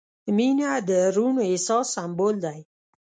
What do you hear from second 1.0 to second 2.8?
روڼ احساس سمبول دی.